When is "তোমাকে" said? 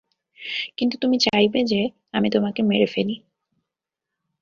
2.29-2.61